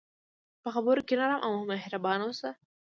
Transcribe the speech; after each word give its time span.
په 0.61 0.69
خبرو 0.75 1.01
کې 1.07 1.13
نرم 1.19 1.39
او 1.45 1.51
مهربان 1.71 2.19
اوسه. 2.25 2.49